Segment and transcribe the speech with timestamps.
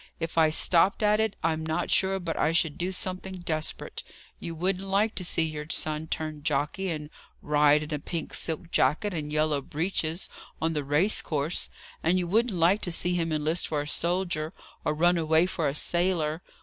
[0.19, 4.01] If I stopped at it, I'm not sure but I should do something desperate.
[4.39, 7.11] You wouldn't like to see your son turn jockey, and
[7.43, 10.27] ride in a pink silk jacket and yellow breeches
[10.59, 11.69] on the race course;
[12.01, 14.53] and you wouldn't like to see him enlist for a soldier,
[14.83, 16.41] or run away for a sailor!